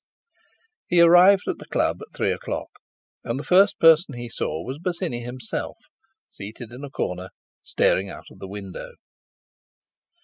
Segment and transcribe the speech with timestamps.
[0.87, 2.71] He arrived at the Club at three o'clock,
[3.23, 5.77] and the first person he saw was Bosinney himself,
[6.27, 7.29] seated in a corner,
[7.61, 8.93] staring out of the window.